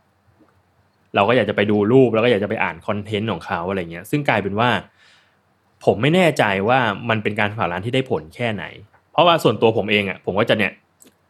[1.16, 4.70] เราก็อยากจะไปดูรูปแล้วก็อยากจะไปอ่านคอนเทนต์ของเขาอะไรเงี้ย ซึ่งกลายเป็นว่า
[5.86, 6.80] ผมไม่แน่ใจว่า
[7.10, 8.64] มันเป็นการฝากร้านที่ได้ผลแค่ไหน
[9.12, 10.72] เพราะว่าส่วนตัวผมเองอะผมก็จะเนี่ย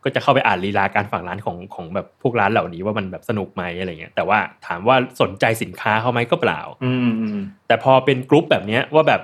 [0.03, 9.21] ก็จะเข้าไปอ่านลีลาการฝากร้านของของแบบพวกร้านเหล่านี้ว่ามันแบบสนุกไหมอะไรเงี้ยแต่ว่าถามว่าสนใจสินค้าเขาไหมก็เปล่า อืมอืมแต่พอเป็นกรุ๊ปแบบเนี้ยว่าแบบ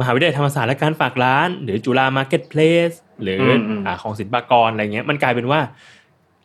[0.00, 2.90] มหาวิทยาลัยธรรมศาสตร์และการฝากร้าน หรือจุฬามาร์เก็ตเพลส
[3.22, 5.60] หรือออ่าของศิลปากรอะไรเงี้ยมันกลายเป็นว่า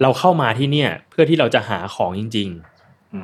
[0.02, 2.50] เราเข้ามาที่เนี่ย เพื่อที่เราจะหาของจริง
[3.16, 3.22] อื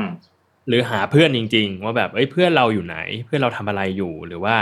[0.00, 4.56] มๆหรือหาเพื่อนจริง ๆ ว่าแบบเอ้ยเพื่อนเราอยู่ไหน เพื่อนเราทำอะไรอยู่หรือว่า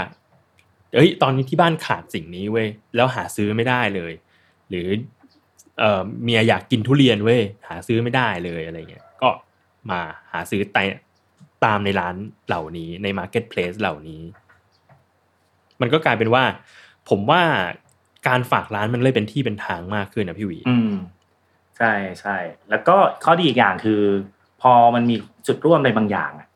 [0.94, 4.12] เอ้ย ตอนนี้ที่บ้านขาดสิ่งนี้เว้ยแล้วหาซื้อไม่ได้เลย
[4.68, 4.86] หรือ
[5.78, 9.28] เอ่อเมียอยากกินทุเรียนเว้ยหาซื้อไม่ได้เลยอะไรเงี้ยก็
[9.90, 10.00] มา
[10.32, 10.82] หาซื้อแต่
[11.64, 12.14] ตามในร้าน
[12.46, 14.22] เหล่านี้ใน marketplace เหล่านี้
[15.80, 16.44] มันก็กลายเป็นว่า
[17.08, 17.42] ผมว่า
[18.28, 20.92] การฝากร้านมันเลยเป็นที่เป็นทางมากขึ้นนะพี่หวีอืม
[21.78, 22.36] ใช่ใช่
[22.70, 24.02] แล้วก็ข้อดีอีกอย่างคือ
[24.62, 26.48] พอมันมีจุดร่วมในบางอย่างอะ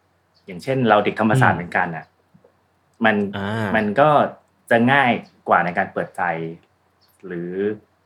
[0.47, 2.05] อย่างเช่น เราเด็กธรรมศาสตร์เหมือนกันอะ
[3.05, 4.09] มันอ่ามันก็
[4.71, 5.11] จะง่าย
[5.49, 6.23] กว่าในการเปิดใจ
[7.27, 7.53] หรือ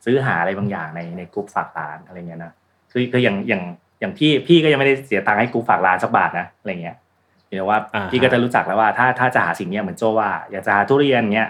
[0.08, 2.52] ซื้อหาอะไรบางอย่างในในกลุ่มฝากร้านอะไรเงี้ยนะ
[2.92, 3.62] คือคืออย่างอย่าง
[4.00, 6.96] อย่างพี่พี่ก็ยังไม่ได้เสียตังค์ให้กลุ่มฝากร้านสักบาทนะอะไรเงี้ย
[7.44, 11.48] เพียงแต่ว่าอ่าฮะพี่ก็จะรู้จักแล้วว่าถ้าถ้าจะหาสิ่งเนี้ยเหมือนโจว่า อยากจะหาทุเรียนเงี้ย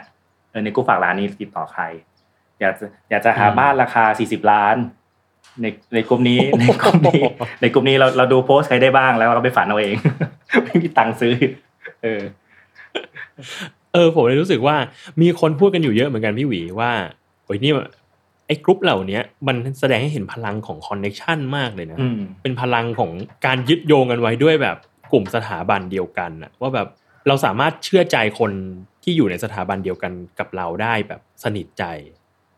[0.51, 1.83] เออในกลุ่มฝากร้านนี้ติดต่อใคร
[2.61, 4.77] อยากจะอยากจะหาบ้านราคาสี่สิบล้าน
[5.63, 7.21] ในในกลุ่มนี้ในกลุ่มนี้
[7.63, 9.95] ในกลุ่มนี้เราเราดูโพสต์ใครได้บ้างแล้วเราไปฝันเอาเอง
[10.65, 11.35] ไม่มีตังค์ซื้อ
[12.03, 12.23] เออ
[13.93, 14.77] เออผมเลยรู้สึกว่า
[15.23, 16.91] มีคนพูดกันอยู่เยอะเหมือนกันพี่หวีว่า
[17.45, 17.73] โอ้ยนี่
[18.47, 23.11] ไอ้กรุ๊ปเหล่าเนี้ยมันแสดงให้เห็นพลังของ connection มากเลยนะอืมเป็นพลังของ
[23.47, 24.77] การยึดโยงกันไว้ด้วยแบบ
[25.13, 26.89] กลุ่มสถาบันเดียวกันนะว่าแบบ
[27.29, 28.53] เราสามารถเชื่อใจคน
[29.03, 31.85] ที่อยู่ในสถาบันเดียวกันกับเราได้แบบสนิทใจ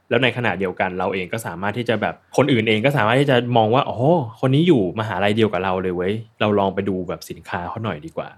[0.09, 3.99] แล้วในขณะเดียวกันเราเองก็สามารถที่จะแบบคนอื่นเองก็สามารถที่จะมองว่าอ๋อ
[4.41, 8.29] คนนี้อยู่มหาลัยเดียวกับเราเลยเว้ยเราลองไปดูแบบสินค้าเขาหน่อยดีกว่า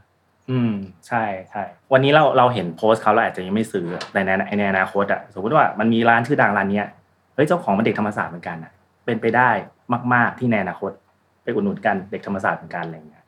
[0.51, 0.73] อืม
[1.07, 6.87] ใช่ใช่วันนี้เราเราเห็นโพสต์เขาเราอาจจะยังไม่ซื้อในในในอนาคตอะสมมติว่ามันมีร้านชื่อดังร้านเนี้ย
[7.35, 8.73] เฮ้ยเจ้าของมันเด็กธรรมศาสตร์เหมือนกันอะ
[9.05, 9.51] เป็นไปได้
[10.15, 10.91] มาก ๆที่ในอนาคต
[11.43, 13.25] ไปอุดหนุนกันเด็กธรรมศาสตร์เหมือนกันอะไรเงี้ย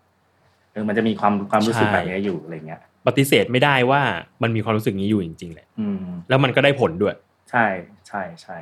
[0.72, 4.02] เออมันจะมีความความรู้สึกใช่แบบนี้อยู่อะไรเงี้ย ปฏิเสธไม่ได้ว่า
[4.42, 5.96] มันมีความรู้สึกนี้อยู่จริงๆแหละอืม
[6.28, 7.14] แล้วมันก็ได้ผลด้วย
[7.50, 7.64] ใช่
[8.08, 8.56] ใช่ใช่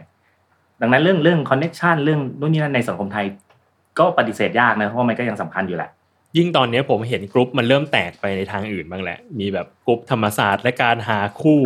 [0.81, 3.27] ดังนั้นเรื่องเรื่อง connection เรื่องนู่นนี่นั่นในสังคมไทย
[3.99, 5.91] ก็ปฏิเสธยากนะเพราะว่ามันก็ยังสำคัญอยู่แหละ
[6.37, 11.61] ยิ่งตอนนี้ผมเห็นกรุ๊ปมันเริ่มแตกไปในทางอื่นบ้างแหละ มีแบบกรุ๊ปธรรมศาสตร์และการหาคู่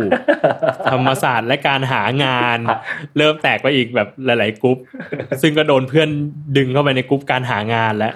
[0.91, 2.59] ธรรมศาสตร์และการหางาน
[3.17, 4.77] เริ่มแตกไปอีกแบบหลาย ๆกรุ๊ป
[5.41, 6.09] ซึ่งก็โดนเพื่อน
[6.57, 8.13] ดึงเข้าไปในกรุ๊ปการหางานแล้ว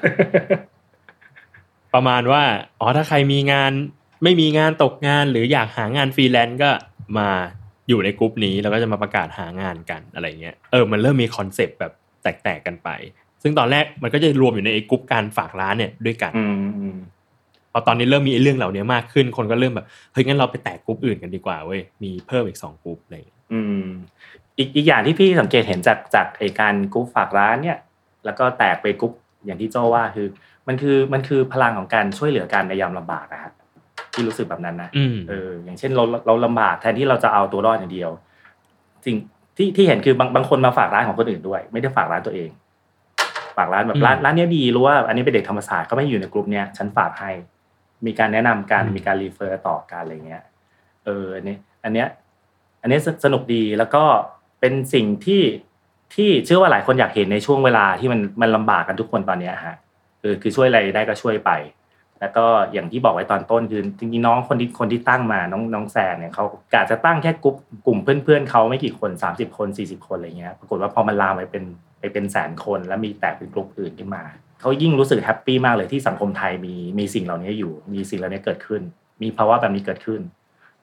[1.94, 2.44] ประมาณว่า
[2.80, 3.72] อ๋อถ้าใครมีงาน
[4.24, 6.70] ไม่มีงานตกงานหรืออยากหางานฟรีแลนซ์ก็
[7.18, 7.30] มา
[7.90, 12.90] อยู่ในกรุ๊ปนี้แล้วก็จะมาประกาศหางานกันอะไรเงี้ย เออ มันเริ่มมี concept แบบแตกๆกันไป
[13.44, 16.98] ซึ่งตอนแรกมันก็จะรวมอยู่ในไอ้กรุ๊ปการฝากร้านเนี่ยด้วยกันอืมอืม
[17.72, 23.88] พอตอนนี้เริ่มมีไอ้เรื่องเหล่านี้มากขึ้น คนก็เริ่มแบบเฮ้ยงั้นเราไปแตกกรุ๊ปอื่นกันดีกว่าเว้ยมีเพิ่มอีกสองกรุ๊ปอะไรอย่างเงี้ยอืม
[24.58, 27.78] อีกอีกอย่างที่พี่สังเกตเห็นจากจากไอการกรุ๊ปฝากร้านเนี่ย
[28.26, 29.14] แล้วก็แตกไปกรุ๊ป
[29.46, 30.28] อย่างที่โจว่าคือ
[30.68, 33.52] มันคือมันคือพลังของการช่วยเหลือกันในยามลำบากนะฮะ
[34.14, 38.10] ที่รู้สึกแบบนั้นนะอืมเอออย่างเช่นเราเราลำบากแทนที่เราจะเอาตัวรอดอย่างเดียว
[39.06, 39.16] สิ่ง
[39.58, 42.50] ที่ที่เห็นคือบางบางคนมาฝากร้านของคนอื่นด้วย ไม่ได้ฝากร้านตัวเอง
[43.60, 47.32] ฝากร้านแบบร้านอืมร้านเนี้ยดีรู้ว่า อันนี้เป็นเด็กธรรมศาสตร์เขาไม่อยู่ในกลุ่มเนี้ยฉันฝากให้
[48.06, 50.44] มีการแนะนำกันอืมมีการ refer ต่อกันอะไรเงี้ย
[51.06, 52.08] เอออันนี้อันเนี้ย
[52.82, 54.04] อันนี้สสนุกดีแล้วก็
[54.60, 55.44] เป็นสิ่งที่
[56.16, 59.76] ที่เชื่อว่าหลายคนอยากเห็นในช่วงเวลาที่มันมันลำบากกันทุกคนตอนเนี้ยฮะ
[60.22, 61.52] คือคือช่วยอะไรได้ก็ช่วยไป
[62.20, 71.64] แล้วก็อย่างที่บอกไว้ตอนต้นคือจริงๆน้องคนที่คนที่ตั้งมาน้องน้องแซนเนี่ยเขากะจะตั้งแค่กลุ่มกลุ่มเพื่อนๆเขาไม่กี่คน 30 คน 40 คนอะไรเงี้ยปรากฏว่าพอมันลามไปเป็น
[72.00, 74.24] ไปเป็นแสนคนแล้วมีแตกเป็นกลุ่มอื่นขึ้นมา
[74.62, 78.82] เขายิ่งรู้สึกแฮปปี้มากเลยที่สังคมไทยมีมีสิ่งเหล่านี้อยู่ มีสิ่งเหล่านี้เกิดขึ้น
[79.22, 80.22] มีภาวะแบบนี้เกิดขึ้น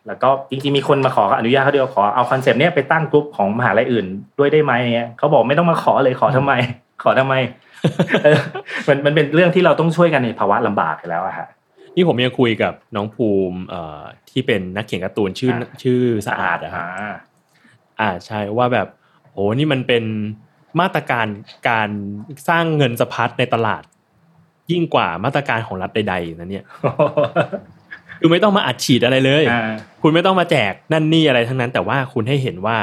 [0.06, 4.06] แล้วก็จริงๆมีคนมาขออนุญาตเขาเดียวขอเอาคอนเซปต์เนี้ยไปตั้งกลุ่มของมหาลัยอื่น
[4.38, 6.52] ด้วยได้ไหมเนี่ยเขาบอกไม่ต้องมาขอเลยขอทำไม
[7.02, 7.34] ขอทำไม
[8.22, 8.38] เออ
[8.88, 11.48] มันมันเป็นเรื่องที่เราต้องช่วยกันในภาวะลำบากอยู่แล้วอะฮะ
[11.96, 14.00] นี่ผมยังคุยกับน้องภูมิเอ่อ
[14.30, 17.14] ที่เป็นนักเขียนการ์ตูนชื่ออ่าชื่อสะอาดอะครับอ่า
[18.00, 18.86] อ่าใช่ว่าแบบ
[19.32, 20.04] โอ้นี่มันเป็น
[20.80, 21.26] มาตรการ
[21.68, 21.88] การ
[22.48, 23.82] สร้างเงินสะพัดในตลาด
[24.70, 26.64] ยิ่งกว่ามาตรการของรัฐใดๆนะเนี่ย
[28.20, 29.62] คือไม่ต้องมาอัดฉีดอะไรเลยอ่า
[30.02, 32.76] คุณไม่ต้องมาแจกนั่นนี่อะไรทั้งนั้น แต่ว่าคุณให้เห็นว่า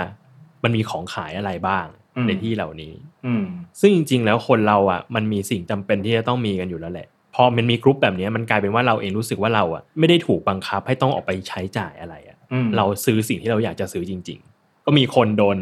[0.64, 2.94] มันมีของขายอะไรบ้างอืมในที่เหล่านี้
[3.26, 3.44] อืม
[3.80, 15.58] ซึ่งจริง ๆ แล้วคนเราอะ มันมีสิ่งจำเป็นที่จะต้องมีกันอยู่แล้วแหละ พอมันมีกรุ๊ปแบบเนี้ยมันกลายเป็นว่าเราเองรู้สึกว่าเราอะไม่ได้ถูกบังคับให้ต้องออกไปใช้จ่ายอะไรอะอืมเราซื้อสิ่งที่เราอยากจะซื้อจริง ๆ ก็มีคนโดน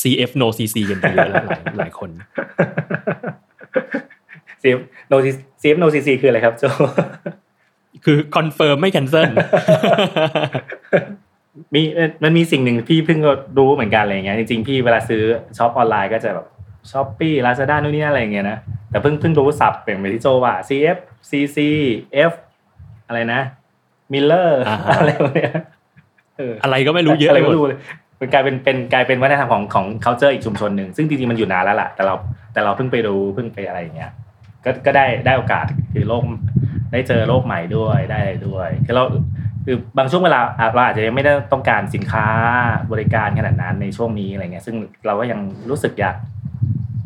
[0.00, 2.10] CF no CC กันไปเยอะแล้วหลายหลายคน
[4.62, 4.76] CF
[5.08, 6.64] no CC CF no CC คืออะไรครับโจ
[8.04, 9.30] คือ confirm ไม่ cancel
[11.74, 13.18] มีเอ่อมันมีสิ่งหนึ่งพี่เพิ่ง
[13.58, 15.22] รู้เหมือนกันอะไรเงี้ยจริงๆพี่เวลาซื้อ
[15.58, 16.46] ช็อปออนไลน์ก็จะแบบ
[16.90, 18.58] Shopee Lazada นู่นนี่นั่นอะไรเงี้ยนะ
[18.90, 20.98] แต่เพิ่งเพิ่งรู้ศัพท์เป็นไปที่โจว่า CF
[21.30, 22.32] CCF
[23.06, 23.40] อะไรนะ
[24.12, 25.52] มิลเลอร์อ่าฮะอะไรพวกเนี้ย
[26.38, 27.78] เอออะไรก็ไม่รู้เยอะอะไรไปหมไม่ดรู้เลย
[28.22, 32.14] มันกลายเป็นเป็นกลายเป็นวัฒนธรรมของของ culture อีกชุมชนหนึ่งซึ่งจริงๆมันอยู่นานแล้วล่ะ แต่เรา
[32.52, 34.10] แต่เราเพิ่งไปรู้เพิ่งไปอะไรอย่างเงี้ย
[34.64, 36.24] ก็ก็ได้ได้โอกาสคือโลก
[36.92, 39.04] ได้เจอโลกใหม่ด้วยได้อะไรด้วยคือเรา
[39.64, 40.40] คือบางช่วงเวลา
[40.74, 42.26] เราอาจจะยังไม่ได้ต้องการสินค้า
[42.92, 46.16] บริการขนาดนั้นในช่วงนี้อะไรเงี้ยซึ่งเราก็ยังรู้สึกอยาก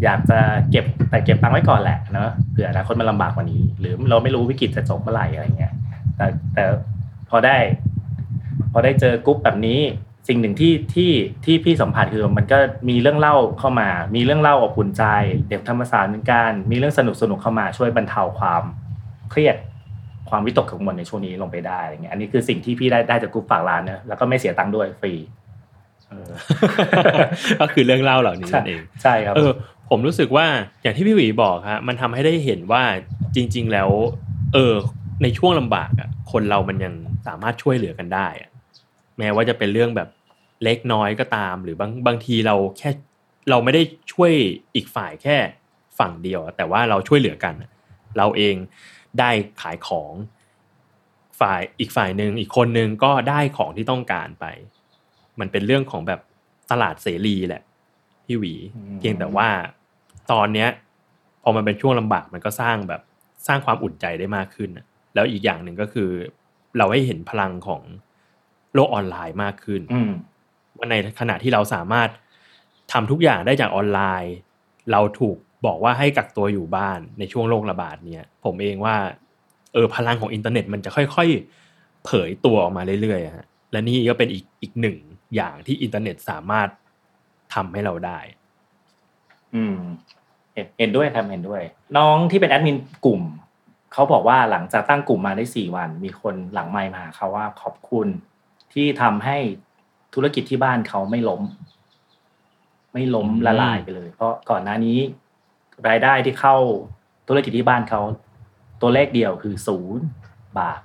[0.05, 0.39] อยากจะ
[0.71, 5.73] เก็บแต่เก็บตังค์ไว้ก่อนแหละเนอะเผื่ออนาคตมันลำบากกว่านี้ หรือเราไม่รู้วิกฤตจะจบเมื่อไหร่อะไรเงี้ย
[6.17, 6.65] แต่แต่
[7.31, 7.57] พอได้
[8.73, 9.81] พอได้เจอกรุ๊ปแบบนี้
[10.29, 11.13] สิ่งหนึ่งที่ที่
[11.45, 12.59] ที่พี่สัมผัสคือมันก็
[12.89, 15.05] มีเรื่องเล่าเข้ามา มีเรื่องเล่าอบอุ่นใจ
[15.49, 18.63] เด็กธรรมศาสตร์เหมือนกัน มีเรื่องสนุกสนุกเข้ามาช่วยบรรเทาความ
[19.31, 19.57] เครียด
[20.31, 25.13] ความวิตกกังวลในช่วงนี้ลงไปได้อะไรเงี้ยอันนี้คือสิ่งที่พี่ได้ได้จากกรุ๊ปฝากร้านเนอะแล้วก็ไม่เสียตังค์ด้วยฟรี
[26.09, 26.31] เออ
[27.61, 29.51] ก็คือเรื่องเล่าเหล่านี้ใช่นั่นเองใช่ครับเออ
[29.91, 30.47] ผมรู้สึกว่า
[30.83, 32.83] อย่างที่พี่หวีบอกฮะมันทำให้ได้เห็นว่า
[33.35, 33.89] จริง ๆ แล้ว
[34.55, 34.75] เออ
[35.23, 36.95] ในช่วงลำบากอะคนเรามันยัง
[37.27, 38.51] สามารถช่วยเหลือกันได้อะ
[39.19, 40.09] แม้ว่าจะเป็นเรื่องแบบ
[40.65, 42.91] เล็กน้อยก็ตาม หรือบางบางทีเราแค่
[43.51, 44.33] เราไม่ได้ช่วย
[44.75, 45.37] อีกฝ่ายแค่
[45.99, 47.71] ฝั่งเดียว แต่ว่าเราช่วยเหลือกันอะ
[48.17, 48.57] เราเอง
[49.19, 50.13] ได้ขายของ
[51.41, 54.45] ฝ่ายอีกฝ่ายหนึ่งอีกคนหนึ่งก็ได้ของที่ต้องการไป
[55.41, 56.21] มันเป็นเรื่องของแบบ
[56.71, 57.63] ตลาดเสรีแหละ
[58.27, 59.49] พี่หวีอืมเพียงแต่ว่า
[60.33, 60.69] ตอนเนี้ย
[61.43, 63.03] พอมันเป็นช่วงลำบากมันก็สร้างแบบ
[63.47, 66.11] สร้างความอุ่นใจได้มากขึ้นน่ะแล้วอีกอย่างหนึ่งก็คือ
[66.79, 67.83] เราให้เห็นพลังของ
[68.77, 70.11] โลกออนไลน์มากขึ้นอืม
[70.77, 72.09] ว่าในขณะที่เราสามารถ
[72.93, 74.35] ทำทุกอย่างได้จากออนไลน์
[74.93, 75.37] เราถูก
[75.67, 78.97] บอกว่าให้กักตัวอยู่บ้านในช่วงโรคระบาดเนี่ย ผมเองว่า
[79.73, 84.97] เออพลังของอินเทอร์เน็ตมันจะค่อยๆ เผยตัวออกมาเรื่อยๆอะฮะและนี่ก็เป็นอีกอีกหนึ่ง
[85.35, 86.69] อย่างที่อินเทอร์เน็ตสามารถ
[87.55, 88.19] ทำให้เราได้
[89.55, 89.77] อืม
[90.55, 91.63] เห็นเห็นด้วยครับเห็นด้วย
[91.97, 93.23] น้องที่เป็นแอดมินกลุ่ม
[93.93, 98.09] เขาบอกว่าหลังจากตั้งกลุ่มมาได้สี่วัน มีคนหลังไมค์มาหาเขาว่าขอบคุณ
[98.75, 99.39] ที่ทำให้
[100.15, 101.43] ธุรกิจที่บ้านเขาไม่ล้ม
[102.93, 104.99] ไม่ล้มอืมละลายไปเลย เพราะก่อนหน้านี้
[105.89, 106.57] รายได้ที่เข้า
[107.29, 108.01] ธุรกิจที่บ้านเขา
[108.83, 110.07] ตัวเลขเดียวคือศูนย์
[110.59, 110.81] บาท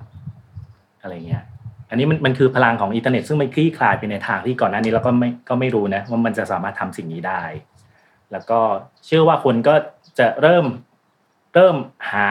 [1.02, 1.44] อะไรเงี้ย
[1.90, 7.44] อันนี้มันมันคือพลังของอินเทอร์เน็ตซึ่งมันคลี่คลายไปในทางที่ก่อนหน้านี้เราก็ไม่ก็ไม่รู้นะว่ามันจะสามารถทำสิ่งนี้ได้
[8.32, 8.60] แล้วก็
[9.06, 9.76] เชื่อว่าคนก็
[10.20, 10.66] จะเริ่ม
[11.56, 11.76] เริ่ม
[12.12, 12.30] หา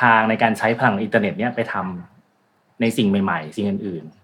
[0.00, 4.15] ทางในการใช้พลังอินเทอร์เน็ตเนี้ยไปทำในสิ่งใหม่ ๆ สิ่งอื่นๆ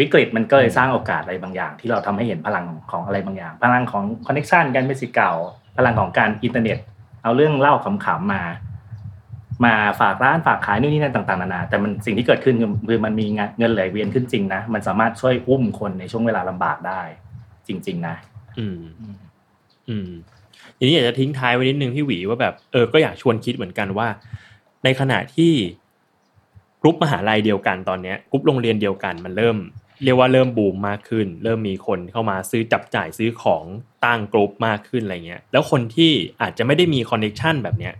[0.00, 5.32] วิกฤตมันก็เลยสร้างโอกาสอะไรบางอย่าง ที่เราทำให้เห็นพลังของอะไรบางอย่าง พลังของคอนเน t ชันกันเป็นสิเก่า
[5.76, 6.78] พลังของการอินเทอร์เน็ต
[7.22, 8.42] เอาเรื่องเล่าขำๆมา
[9.64, 13.26] มาฝากร้านฝากขายนู่นนี่นั่นต่างๆนานาแต่มันสิ่งที่เกิดขึ้นคือคือมันมี
[13.58, 17.00] เงินไหลเวียนขึ้นจริงนะมันสามารถช่วยอุ้มคนในช่วงเวลาลำบากได้
[17.68, 18.14] จริง ๆ นะ
[18.58, 18.80] อืม
[19.88, 20.08] อืม
[20.78, 24.08] ทีนี้อยากจะทิ้งท้ายไว้นิดนึงพี่หวีว่าแบบเออก็อยากชวนคิดเหมือนกันว่า
[24.84, 25.52] ในขณะที่
[26.82, 29.56] กรุ๊ปมหาลัยเดียวกันตอนเนี้ยกรุ๊ปโรงเรียนเดียวกันมันเริ่ม
[30.04, 33.64] เรียกว่าเริ่มบูมมากขึ้น เริ่มมีคนเข้ามาซื้อจับจ่ายซื้อของ
[34.04, 36.12] ตั้งกรุ๊ปมากขึ้นอะไรเงี้ยแล้วคนที่
[36.42, 37.94] อาจจะไม่ได้มี connection แบบเนี้ย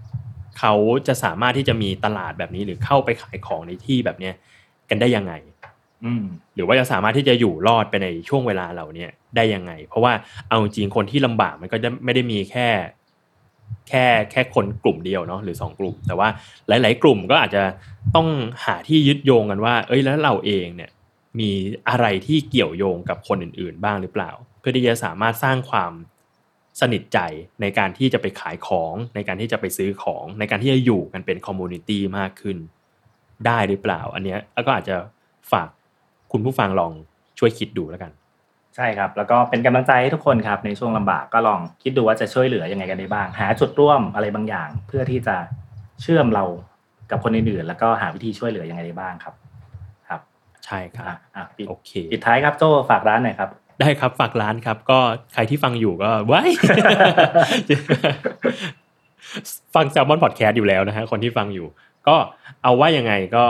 [0.59, 0.73] เขา
[1.07, 4.35] จะสามารถที่จะมีตลาดแบบนี้หรือเข้าไปขายของในที่แบบเนี้ย
[4.91, 5.33] กันได้ยังไง
[6.05, 10.13] อืมหรือว่าจะสามารถที่จะอยู่รอดไปในช่วงเวลาเหล่าเนี้ยได้ยังไง เพราะว่า
[10.49, 12.69] เอาจริงคนที่ลำบากมันก็จะไม่ได้มีแค่
[13.89, 16.29] แค่แค่คนกลุ่มเดียวเนาะหรือสองกลุ่ม แต่ว่า
[16.69, 17.63] หลาย ๆ กลุ่มก็อาจจะ
[18.15, 18.29] ต้อง
[18.65, 20.91] หาที่ยึดโยงกันว่า เอ้ยแล้วเราเองเนี่ย
[21.41, 21.51] มี
[21.89, 25.93] อะไรที่เกี่ยวโยงกับคนอื่นๆ บ้างหรือเปล่า เพื่อที่จะสามารถสร้างความ
[26.81, 27.19] สนิทใจ
[27.61, 32.59] ในการที่จะไปขายของ ในการที่จะไปซื้อของ ในการที่จะอยู่กันเป็น community มากขึ้น
[33.47, 34.97] ได้หรือเปล่า อันเนี้ยก็อาจจะ
[35.53, 35.69] ฝาก
[36.33, 36.93] คุณผู้ฟังลอง
[37.39, 38.13] ช่วยคิดดูแล้วกัน
[38.77, 45.37] ใช่ครับ แล้วก็เป็นกำลังใจให้ทุกคนครับ ในช่วงลำบากก็ลองคิดดูว่าจะช่วยเหลือยังไงกันได้บ้าง หาจุดร่วมอะไรบางอย่าง เพื่อที่จะ
[46.03, 46.45] เชื่อมเรา
[47.11, 49.35] กับคนอื่นๆแล้วก็หาวิธีช่วยเหลือยังไงได้บ้างครับ
[50.67, 54.99] ใช่ครับอะอะปิดโอเคปิดท้ายครับโจ้ฝากร้านหน่อยครับได้ครับฝากร้านครับ ก็
[55.33, 56.43] ใครที่ฟังอยู่ก็ไว้
[59.75, 61.67] ฟัง Salmon Podcast อยู่แล้วนะฮะคนที่ฟังอยู่
[62.09, 62.17] ก็
[62.63, 63.45] เอาว่ายังไงก็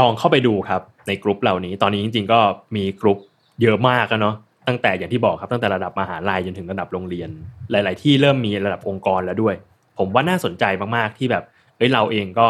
[0.00, 2.40] ลองเข้าไปดูครับ ในกลุ่มเหล่านี้ ตอนนี้จริง ๆ ก็
[2.76, 3.18] มีกลุ่ม
[3.62, 4.34] เยอะมากแล้วเนาะ
[4.68, 7.28] ตั้งแต่อย่างที่บอกครับตั้งแต่ระดับมหาลัยจนถึงระดับโรงเรียน
[7.70, 9.54] หลาย ๆ ที่เริ่มมีระดับองค์กรแล้วด้วย
[9.98, 10.64] ผมว่าน่าสนใจ
[10.96, 11.44] มากๆที่แบบ
[11.76, 12.46] เอ้ยเราเองก็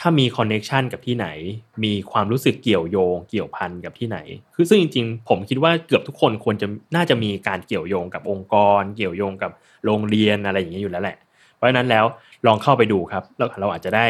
[0.00, 1.28] ถ้ามี connection กับที่ไหน
[1.84, 4.18] มีความรู้สึกเกี่ยวโยง เกี่ยวพันกับที่ไหน
[4.54, 9.50] คือซึ่งจริงๆ ผมคิดว่าเกือบทุกคนควรจะน่าจะมีการเกี่ยวโยงกับองค์กร เกี่ยวโยงกับ
[9.84, 11.16] โรงเรียนอะไรอย่างเงี้ยอยู่แล้วแหละ
[11.54, 12.04] เพราะฉะนั้นแล้ว
[12.46, 14.06] ลองเข้าไปดูครับแล้วเราอาจจะได้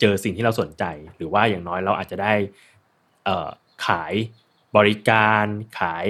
[0.00, 0.84] เจอสิ่งที่เราสนใจ
[1.16, 2.34] หรือว่าอย่างน้อยเราอาจจะได้
[3.24, 3.48] เอ่อ
[3.86, 4.14] ขาย
[4.76, 5.44] บริการ
[5.78, 6.06] ขาย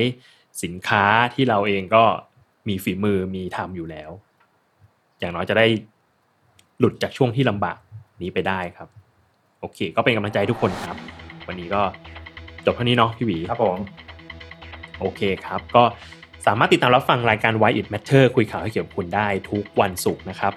[0.62, 1.04] สินค้า
[1.34, 2.04] ที่เราเองก็
[2.68, 4.10] มีฝีมือมีทำอยู่แล้ว
[5.18, 5.66] อย่างน้อยจะได้
[6.78, 7.78] หลุดจากช่วงที่ลำบาก
[8.22, 8.88] นี้ไปได้ครับ
[9.60, 10.96] โอเค ก็เป็นกำลังใจให้ทุกคนครับ
[11.48, 11.82] วันนี้ก็
[12.66, 13.78] จบเท่านี้เนาะพี่หวีครับผม
[15.00, 15.82] โอเคครับ ก็
[16.46, 20.52] สามารถติดตามรับฟังรายการ Why It Matter คุยข่าวให้เกี่ยวกับคุณได้ทุกวันศุกร์นะครับ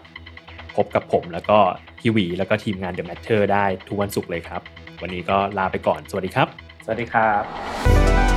[0.75, 1.57] พบกับผมแล้วก็
[1.99, 4.61] พี่หวีแล้วก็ทีมงาน The Matter ได้ทุกวันศุกร์เลยครับ
[5.01, 6.47] วันนี้ก็ลาไปก่อน สวัสดีครับ
[6.85, 8.32] สวัสดีครับ